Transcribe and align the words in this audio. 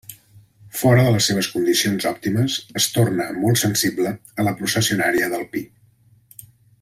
Fora 0.77 1.01
de 1.07 1.11
les 1.15 1.27
seves 1.31 1.49
condicions 1.57 2.07
òptimes 2.13 2.57
es 2.83 2.87
torna 2.95 3.27
molt 3.43 3.61
sensible 3.67 4.15
a 4.41 4.47
la 4.51 4.55
processionària 4.63 5.29
del 5.37 5.49
pi. 5.57 5.63